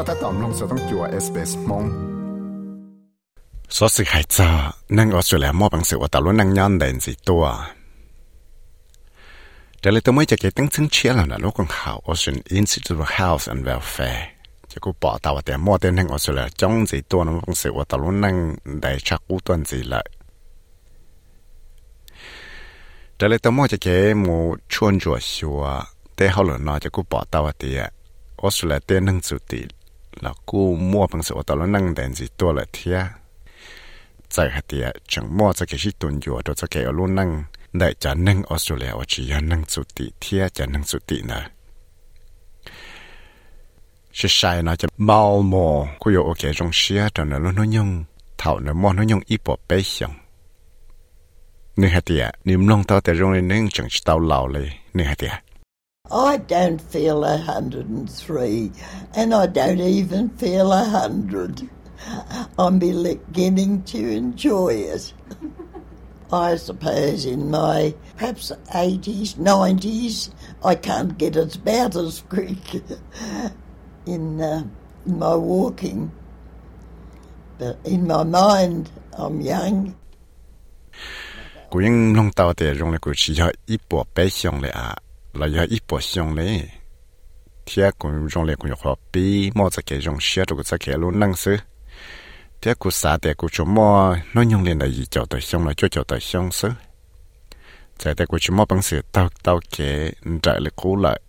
[0.00, 1.84] ก็ถ้าตอมลงจะต้องจัวเอสเปสมง
[3.76, 4.48] สอสิหายจ้า
[4.98, 7.44] นั่งออสเตรเลียมอบังเสือตาลุนั่งย้อนเดินสิตัว
[9.80, 14.22] แต่เลยตัวไม่จะเกิดตั้งซึ่งเชียร์แล้วนะลูกของเขา Ocean Institute of Health and Welfare
[14.70, 18.34] จะกูปอตาวแต่มอเต้นนั่งออสเตรเลียจ้องสิตัวนั่งบังเสือตาลุนั่ง
[18.80, 20.02] ได้ชักกูตัวสิละ
[23.16, 24.36] แต่เลยตัวไม่จะเกิดมู
[24.72, 25.62] ชวนจัวชัว
[26.14, 27.80] แต่เขาเหลือนอจะกูปอตาวเตีย
[28.40, 29.62] ออสเตรเลียเต้นนั่งสุดติ
[30.22, 30.60] แล้วกู
[30.90, 32.98] มั่วเป็นสิว่าตอนนั่งเดินสิตัวละเทีย
[34.32, 37.30] ใจหัดเดียจังมั่วจะเกชิตุนอยู่ตัวจะเกอลุนั่ง
[37.78, 41.40] ได้จะนั่งออสเตรเลียว่าชียนั่งสุติเทียจะนั่งสุตินะ
[44.18, 47.88] ชิช่ยนะจะเมาโมวคุยู่โอเคจงเชียตอนนั้นลุนยง
[48.38, 50.12] เท่านั้นมอนยงอีปอบเปเสียง
[51.80, 55.32] นี่หัดเดียนิมลงต่อแต่โรงเรีนนึงจังจะเตาเหล่าเลยนี่หัดเดีย
[56.09, 57.69] ป้าตาเลยมัวลาลิจีจงละเนี่ยเตียยัง
[83.65, 86.66] ชิมัวอยากได้ชีโอ là ya ít bỏ xong lên,
[87.66, 90.92] thế cũng trong lệ cũng học bì, mò sẽ kể trong xe đồ cái kể
[90.92, 91.56] luôn năng sư
[92.62, 95.66] thế cũng xa thế cũng chỗ mò nó nhung lên là gì cho tới xong
[95.66, 96.70] là cho cho tới xong sư
[97.98, 101.20] thế thế cũng chỗ mò bằng sự tao tao kể trái lại cũ lại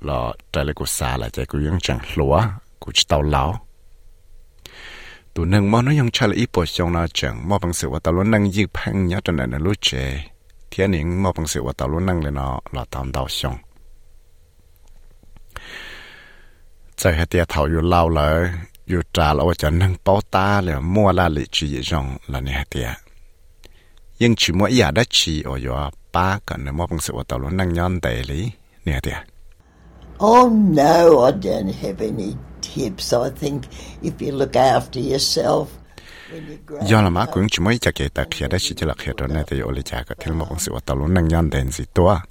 [0.00, 2.42] là trái lại cũng xa là trái cũng vẫn chẳng lúa
[2.80, 3.66] cũng chỉ tao lão
[5.34, 7.90] tụi nâng mò nó nhung trái lại ít bỏ xong là chẳng mò bằng sự
[7.90, 10.24] và tao luôn năng gì phăng nhát cho nên là lúc chơi.
[10.70, 13.58] 天宁莫本事我道路弄了呢，老当道凶。
[16.96, 18.52] 在黑爹头又老了，
[18.84, 22.96] 又炸了，我就弄包打了，莫那里去一种了你黑爹。
[24.18, 27.38] nhưng chỉ mỗi nhà đã chỉ ở chỗ ba cái nữa mà bằng sự ở tàu
[27.38, 28.50] luôn năng nhon tệ lý
[28.84, 29.00] nè
[30.18, 33.14] Oh no, I don't have any tips.
[33.14, 33.62] I think
[34.02, 35.66] if you look after yourself,
[36.82, 38.46] do là má cũng chỉ mới chả kể ta khía
[38.80, 41.28] là khía đó này thì ở lại chả có thêm một con sự luôn năng
[41.28, 42.22] nhân đến gì to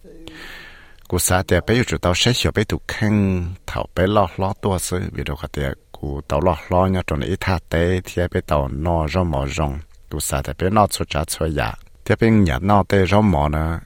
[1.08, 4.28] cô xã thì bây giờ chúng tao sẽ hiểu bây tụ khăn, thảo bây lo
[4.38, 7.59] lo to sự vì đâu có thể cô tao lo lo nhá trong này thà
[7.69, 8.00] thì
[8.31, 11.75] bây tao nọ rong mỏ rong cô xã thì bây nọ cho trả cho ya
[12.06, 13.80] thì bây nhà nọ tế rong mỏ nữa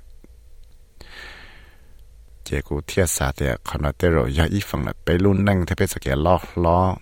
[2.44, 5.66] chỉ cô thì còn là tế rồi dạ ya ít phần là bây luôn năng
[5.66, 6.96] thì bây giờ cái lo lo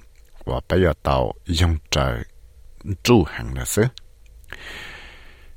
[0.45, 2.23] và bây giờ tao dùng trời
[3.03, 3.83] trụ hàng là xứ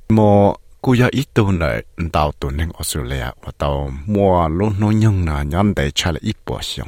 [0.09, 4.91] mò cú ya ít tu này tàu tu nên Australia và tàu mua luôn nó
[4.91, 6.87] nhung nè nhon để trả lại ít bỏ xong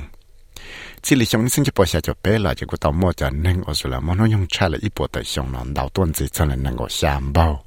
[1.01, 3.29] chỉ lý xong sinh cho bỏ xa cho bé là chỉ có tàu mua cho
[3.29, 5.89] nên ở chỗ là mà nó dùng trả lại ít bộ tại xong nó đào
[5.89, 7.63] tuần gì cho nên năng có giảm bao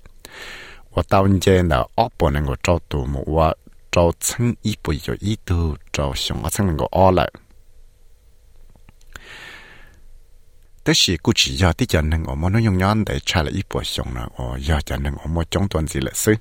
[0.95, 3.55] và tàu như là ốp bộ năng có trâu tù một và
[3.93, 7.33] trâu chân ít bộ cho ít tu trâu xong ở chân năng có ó lại
[10.88, 16.34] แต่สิกูchỉ giờที่จะนั่งออกมาน้อยย้อนได้ชาละอีปวดชงนะอ๋อยาจะนั่งออกมาจ้องตัวสิละซึ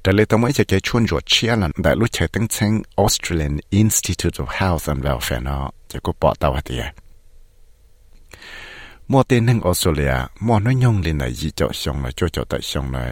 [0.00, 2.72] แต่เลยต้องไม่จะแกชวนจวดเชียร์นั่นแต่รู้ใช้ตั้งเชิง
[3.02, 6.84] Australian Institute of Health and Welfare เนาะจะกูปอตาวเดีย
[9.10, 10.14] มัวเต้นหนึ่งออสเตรเลีย
[10.46, 13.10] มัวน้อยยงเลยนะยี่เจาะชงเลยจ่อเจาะแต่ชงเลย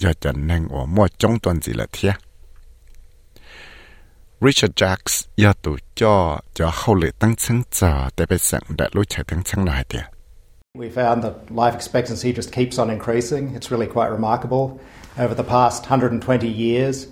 [0.00, 2.12] อยากจะนั่งอ๋อมัวจ้องตัวสิละเทีย
[4.49, 4.73] Richard
[10.81, 13.43] We found that life expectancy just keeps on increasing.
[13.55, 14.79] It's really quite remarkable.
[15.17, 17.07] Over the past 120 years,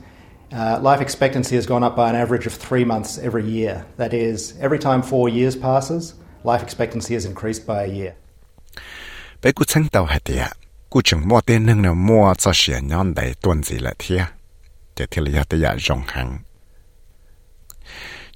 [0.51, 3.73] uh, life expectancy has gone up by an average of three months every year.
[3.97, 6.13] That is, every time four years passes,
[6.43, 8.13] life expectancy has increased by a year.
[9.39, 10.43] ไปกูชั้งเต่าหายเดีย
[10.91, 14.21] กูจึงมัวเต้นหนึ่งเนี่ยมัวจะเสียย้อนได้ตัวนี้ละเทีย
[14.97, 16.29] จะเทียระยะแต่ยาจงหัง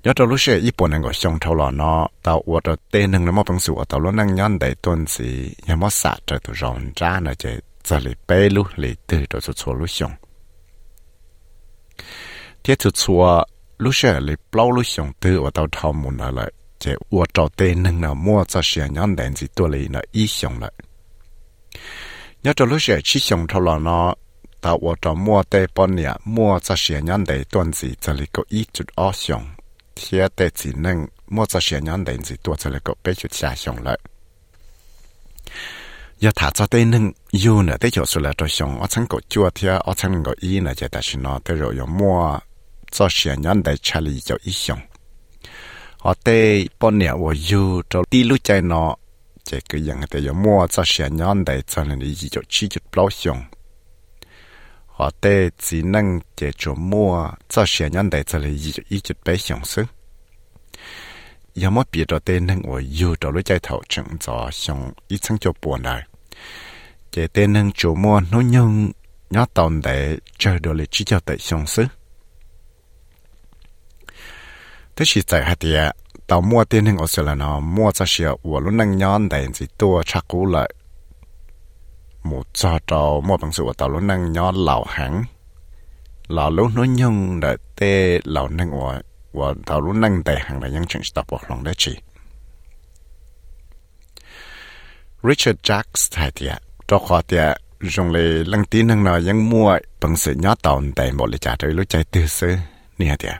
[0.09, 5.29] ยอดรู้เชื่อญี่ปุ่นนั่งก็ชงเท่าหล่อเนาะตาอวดเตนึงแล้วมอปังสูตาล้นนั่งย้อนได้ต้นสี
[5.67, 7.43] ยังมอสะเจอตัวรองจ้าเนาะเจ
[7.87, 10.11] จะเลยเปลุเลยตื่นตัชัวรู้ชง
[12.61, 13.23] เทียชัว
[13.83, 16.39] รู้เชื่อเลยเปล่ารู้ชงตื่นว่ทอมุนอะไร
[16.79, 20.01] เจอวดจอเตนึงเนาะมัวจะเสียย้อนแดนสีตัวเลยเา
[20.51, 20.71] งเลย
[22.43, 24.07] ยอดรู้เชื่อชิชงเาหล่อเนาะ
[24.63, 29.56] ตาอวดอมัวเตปนเนี่ยมัวจะยย้อด้นสีจะเลยก็อีจุดอ้อชง
[29.96, 33.98] 贴的只能莫做些人人是多出来个被就下上来。
[36.18, 42.42] 要他做的能有呢，得叫出来做上，我曾个昨天我曾个一呢，就但是呢，得肉有莫
[42.90, 44.80] 做些人的吃力就一上。
[46.04, 48.96] họ tê bọn nè và yêu cho đi lúc chạy nó
[49.44, 52.68] chỉ cái dạng cái giờ mua cho xe nhon để cho nên đi cho chi
[52.68, 53.44] chút bao xong
[54.97, 58.83] Họ tê chỉ năng chế chỗ mua cho xe nhân đại cho lấy ý cho
[58.89, 59.85] ít chút bao xong sức
[61.61, 64.91] yà mò bì cho tê năng và yêu cho lúc chạy thảo chẳng cho xong
[65.07, 66.03] ý chẳng cho buồn này
[67.11, 68.91] chế tê năng chỗ mua nó nhân
[69.29, 71.87] nhớ tồn để chờ đồ lịch chỉ cho tệ xong sức
[74.95, 75.91] thế chỉ tại hạt địa
[76.27, 79.47] tàu mua tiền hình ở là nó mua cho xe của lúc năng nhon để
[79.53, 80.73] chỉ tua chắc cũ lại
[82.29, 85.23] một cho tàu một bằng sự của tàu lúc năng nhó lão hãng
[86.27, 89.01] lão lúc nói nhung để tê lão năng của
[89.31, 91.97] của tàu lúc năng tệ hàng là những chuyện tập bọc lòng đấy chỉ
[95.23, 96.55] Richard Jacks thầy địa
[96.87, 100.83] cho khoa địa dùng lì lăng tin năng nó những mua bằng sự nhớ tàu
[100.95, 102.57] để một lì trả trời lúc chạy từ xưa
[102.97, 103.35] nè địa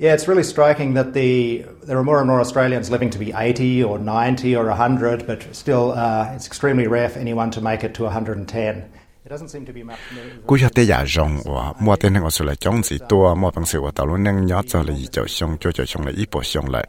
[0.00, 3.32] Yeah, it's really striking that the there are more and more Australians living to be
[3.32, 7.82] 80 or 90 or 100, but still uh, it's extremely rare for anyone to make
[7.82, 8.84] it to 110.
[9.24, 9.98] It doesn't seem to be much.
[10.46, 13.50] cú cho tế giả rong và mua tên năng ở là chống gì tua mua
[13.50, 16.06] bằng sự của tàu luôn năng nhớ cho là gì cho xong cho cho xong
[16.06, 16.88] là ít bộ xong lại.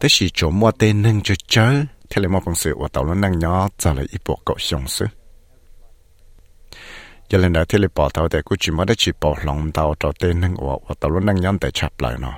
[0.00, 1.72] Thế thì chỗ mua tên năng cho chớ
[2.10, 4.56] thế là mua bằng sự của tàu luôn năng nhớ cho là ít bộ cậu
[4.58, 5.06] xong sự
[7.28, 9.94] giờ lên đó thì lấy bỏ tàu để cũng chỉ mới chỉ bỏ lòng tàu
[10.00, 12.32] cho tên nâng của và tàu luôn nâng nhắn để chập lại nó.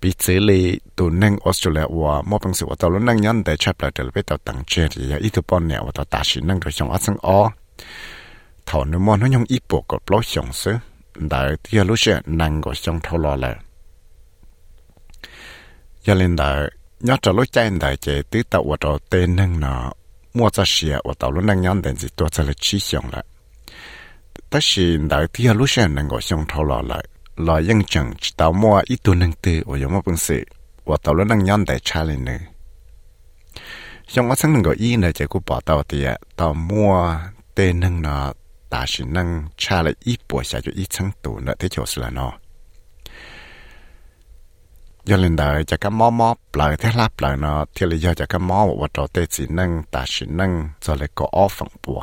[0.00, 3.44] Bị xử lý tù nâng Australia và mỗi bằng sự của tàu luôn nâng nhắn
[3.44, 6.20] để chập lại để biết tàu tăng chết thì ít thứ bọn nẻo tàu ta
[6.24, 7.50] chỉ nâng được trong ác sinh ó
[8.66, 10.74] thầu nếu mà nó nhung ít bộ có lối xong sự
[11.14, 13.56] đại thì lúc sẽ nâng có trong thâu lo lại.
[16.04, 16.62] Giờ lên đó
[17.00, 19.92] nhớ cho lối chạy đại chạy tứ tàu của tàu tên nâng nó
[20.34, 23.10] mua cho xe, và tàu lúc năng nhân đến gì tôi sẽ là chi xong
[23.12, 23.24] lại.
[24.50, 27.04] Tất sự đợi thì lúc xe năng gọi xong thâu lọ lại.
[27.36, 30.44] Lọ yên chẳng chỉ tàu mua ít tuần năng tư, và giống một bằng sự
[30.84, 32.38] và tàu lúc năng nhân để trả lời nữa
[34.08, 37.16] xong ở sáng năng gọi y này chỉ có bỏ tàu thì tàu mua
[37.54, 38.32] tên năng nó
[38.70, 41.84] ta chỉ năng trả lại ít buổi sẽ cho ít sáng tù nữa, thế chỗ
[41.96, 42.32] là nó
[45.04, 48.14] giờ lên đời cho cái mò mò, lời thế lắp lời nó thì là giờ
[48.14, 51.26] cho cái mò một vật trò tê chỉ nâng ta chỉ nâng rồi lại có
[51.32, 52.02] off phẳng bùa.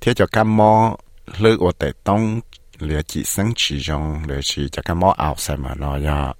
[0.00, 0.96] Thế cho cái mò
[1.38, 2.40] lư của tệ tông
[2.78, 6.32] lừa chỉ sáng chỉ dùng lừa chỉ cho cái mò ảo xem mà nó giờ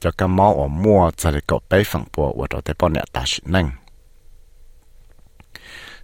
[0.00, 2.92] cho cái mó ở mua rồi lại có bảy phẳng bùa vật trò tê bọn
[2.92, 3.70] nè tả chỉ nâng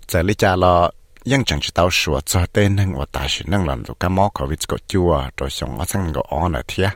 [0.08, 0.90] giờ lý cha là
[1.32, 6.88] ยังจังจะเต้าชัวจะเต้นนั่งว่าตาชินั่งหลังตัวก็มอคอวิดก็จัวตัวสองก็สั่งก็อ่อนอะเทีย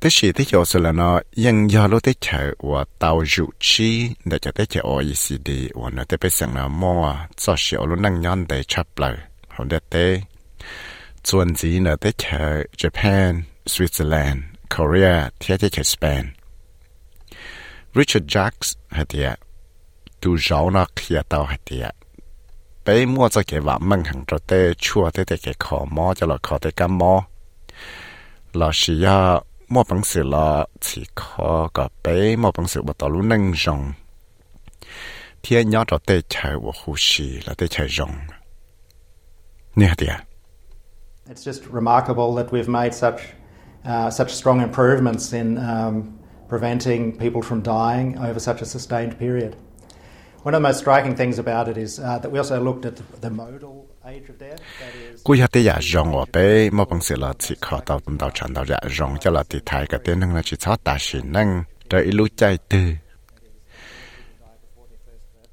[0.00, 4.10] tức sĩ thế chỗ là nó ยัง do lô thế chở và tàu dụ chi
[4.24, 8.02] để cho thế chở OECD và nó thế bây giờ nó mua cho sửa luôn
[8.02, 9.16] năng nhon để chấp lời
[9.56, 10.20] không để thế
[11.24, 14.40] chuẩn gì nó thế chở Japan Switzerland
[14.76, 16.24] Korea thế thế chở Spain
[17.94, 19.34] Richard Jacks hạt địa
[20.20, 21.88] tu giáo nó kia tàu hạt địa
[22.90, 24.52] ไปมั่วจะเก็บว่ามังหังจะเต
[24.84, 27.14] ชั่วเตเตเก็บขอมอจะหลอขอเตกามอ
[28.56, 29.18] หลอชิยา
[29.74, 30.48] มอปังสือละ
[30.84, 32.06] ฉีคอกับไป
[32.42, 33.80] มอปังสือบัตลุนังจง
[35.40, 38.12] เทียนยอดเตชัยว่าหูชีและเตชัยจง
[39.76, 40.14] เนี่ยเดีย
[41.30, 43.20] It's just remarkable that we've made such
[43.90, 45.94] uh, such strong improvements in um,
[46.52, 49.52] preventing people from dying over such a sustained period.
[50.44, 52.94] One of the most striking things about it is uh, that we also looked at
[52.98, 53.76] the, the modal
[54.11, 54.61] age of death.
[54.81, 56.37] That is, กูอยากได้อยากรองว่าไป
[56.77, 61.47] มอบังสิละสิขอตาวตุนตาวฉันตาวอยากรองจะละติไทยกับเต้นนั่งละจิตชอตาชินนั่ง
[61.87, 62.87] โดยรู้ใจตื้อ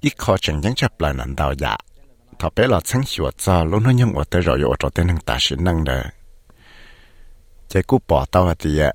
[0.04, 1.80] อีกขอจังยังจะปลายนันดาวอยาก
[2.40, 6.00] ถ้าไปละชั้งหัวจอลุ้นยังว่าแต่เราอยู่ว่าเต้นนั่งตาชินนั่งเด้อ
[7.68, 8.90] ใจกูปอตาวตีอ่ะ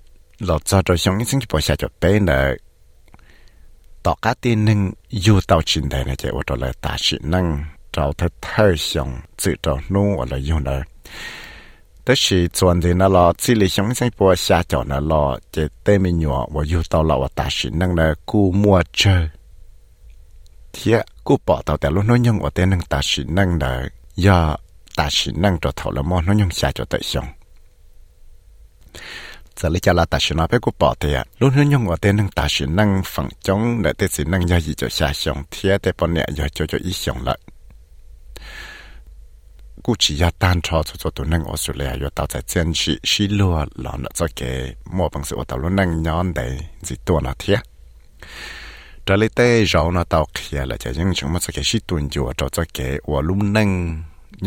[0.46, 2.44] เราจอโดยชงยิ่งจะปอชาจะไปเด้อ
[4.06, 4.80] ต่อกาตีนึง
[5.24, 7.46] อยู่ตาวชินได้นะใจว่าตัวเลยตาชินนั่ง
[8.01, 10.71] đầu thật thay xong tự đầu nu ở là yêu nè
[12.07, 15.39] đó là chuẩn thì nó lo chỉ là sống sinh bộ xa cho nó lo
[15.53, 18.83] chỉ tên mình nhỏ và yêu tao lo và ta sĩ năng là cú mua
[18.93, 19.29] chơi
[20.73, 23.89] thế cú bỏ tao แต่ lúc nó nhung ở tên năng ta sĩ năng là
[24.15, 24.57] do
[24.97, 27.25] ta sĩ năng cho thầu là mò, nó nhung xa cho tới xong
[29.57, 31.97] giờ lấy cha là ta sĩ nó phải cú bỏ thì lúc nó nhung ở
[32.01, 35.13] tên năng ta sĩ năng phẳng chống để tên sĩ năng do gì cho xa
[35.13, 37.39] xong thế tên bọn nhẹ do cho cho ít xong lại
[39.93, 44.41] กูจียาตันชอชอตัวนึงออสเตรเลียอยู่ต่อใจเจนชิชิลัวหลอนจะเก
[44.97, 46.47] มอบังสิอตัวลุนึงย้อนได้
[46.87, 47.59] จิตัวละเทีย
[49.07, 52.79] จะเลยเต้ยาวนาตอเขียละจะยังชงมันจะเกชิตุนอยู่จะจะเก
[53.11, 53.71] ว่าลุ่มนึง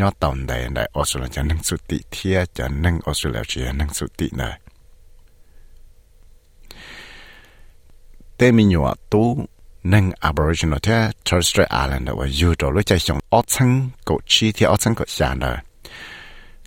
[0.00, 4.50] ย้อนตอนใดในออสเตรเลียจะนึงสุติเทียจะนึงออสเตรเลียจะนึงสุตินะ
[8.36, 9.22] เตมิญวตู
[9.84, 14.18] nâng Aboriginal thế Torres Strait Islander và dù đó lúc chạy xong ớt xăng cổ
[14.26, 15.56] chi thì ớt xăng cổ xa nở.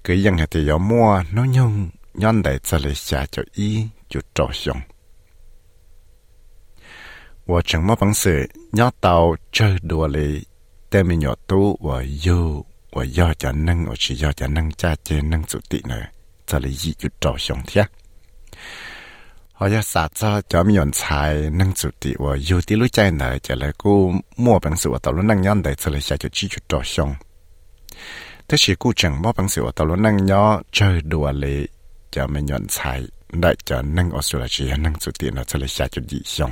[0.03, 3.87] Cứ dân hệ thì yếu mua nó nhung nhân đại trả lời xa cho y
[4.09, 4.81] chú trò xong.
[7.45, 10.43] Và chẳng mơ bằng sự nhó tàu chơi đùa lì
[10.89, 14.71] tên mình nhỏ tu và dù và do cho nâng và chỉ do cho nâng
[14.71, 16.01] cha chê nâng sự tị nở
[16.47, 17.83] trả lời gì chú trò xong thế.
[19.58, 23.88] 我要啥子就没人猜能主的，我有的路在呢，就来个
[24.34, 27.14] 莫本事我到了能样的，这里下就继续照相。
[28.48, 31.70] 但是古正莫本事我到了能要这多里，
[32.10, 36.50] 就没人猜，那就能我说了只要能主的呢，这里下就异相。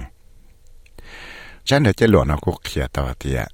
[1.65, 2.37] 真系即系乱啊！
[2.37, 3.49] 国企到啲啊，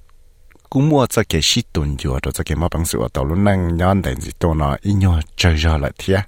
[0.69, 6.23] 估摸咗嘅是断咗，到咗嘅冇本事我到路能样定是到那一样追咗嚟啲。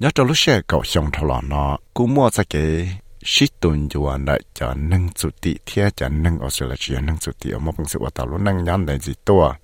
[0.00, 3.88] nhớ cho lúc xe cậu xong thầu lọ nó, cú mua ra cái sĩ tuần
[3.88, 7.18] cho anh lại cho nâng chủ tị thế cho nâng ở sửa là chỉ nâng
[7.18, 9.56] chủ tị ở một bằng sự ở tàu lúc nâng nhắn đến gì to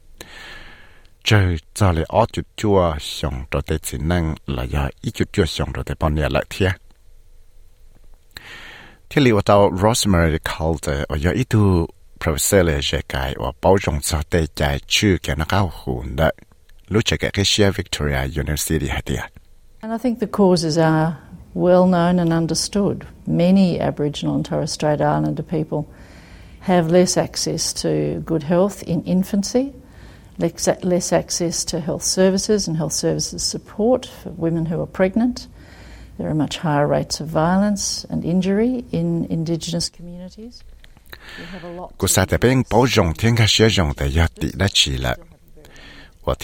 [1.25, 5.33] chơi cho lại ở chút chua xong rồi tới chỉ nâng là do ít chút
[5.33, 6.69] chua xong rồi tới bao nhiêu lại thế
[9.11, 11.87] thế liệu tàu Rosemary Calder ở do ít tu
[12.21, 16.17] professor là dễ cái và bảo trọng cho tới chạy chữ cái nó cao hồn
[16.17, 16.35] đấy.
[16.89, 19.46] Lúc chạy cái cái Victoria University hả tiệt
[19.83, 21.19] And I think the causes are
[21.55, 23.07] well known and understood.
[23.27, 25.87] Many Aboriginal and Torres Strait Islander people
[26.61, 29.73] have less access to good health in infancy,
[30.39, 35.47] less access to health services and health services support for women who are pregnant.
[36.19, 40.63] There are much higher rates of violence and injury in Indigenous communities.
[41.97, 42.39] Cô sa tế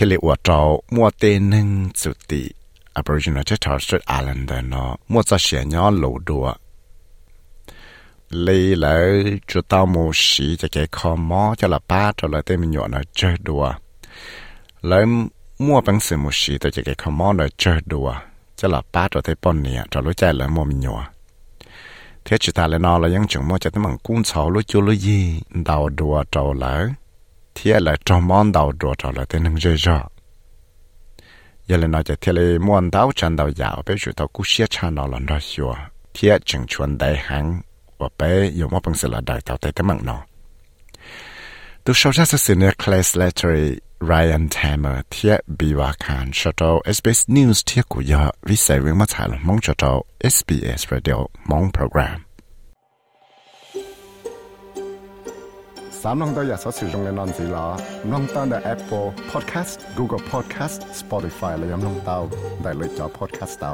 [0.05, 0.19] lệ
[2.93, 6.55] Aboriginal Torres Islander nó mua ra xe nhỏ lộ đùa
[8.31, 12.43] lấy lại cho tao mua xí cho cái kho mó cho là ba cho là
[12.43, 13.73] tên mình nhỏ nó chơi đùa
[14.83, 15.05] lấy
[15.59, 18.15] mua bằng sự mua xí cho cái kho mó nó chơi đùa
[18.57, 21.09] cho là ba cho thấy bọn nè cho lối chạy lại mua mình nhỏ
[22.25, 24.63] thế chỉ ta lại nó là những chuyện mua cho thấy bằng cuốn sáu lối
[24.63, 26.89] chú lối gì đầu đùa trầu lỡ
[27.55, 30.09] thế là trong món đầu đùa trầu lỡ tên nâng rơi rõ
[31.67, 34.47] giờ là nói cho thế là muốn đào chân đào dạo bây giờ tao cũng
[34.47, 35.75] sẽ chán nó lần đó xưa
[36.15, 37.61] thế chừng chuẩn đại hàng
[37.99, 40.23] và bé dùng một bằng sự là đại tao tới tấm mạng nó
[41.85, 46.83] tôi sau ra sự này class letter Ryan Tamer thế bị và khan cho tao
[46.93, 51.15] SBS News thế của giờ vì sai với mất hại mong cho tao SBS Radio
[51.47, 52.32] mong program.
[56.03, 57.67] สามน้องตัวอย่าสอสื่อตงในนอนสีล้อ
[58.11, 62.19] น้องตั้งแต่ Apple Podcast Google Podcast Spotify และยังน้องเตา
[62.63, 63.73] ได้เลยจอ Podcast เตา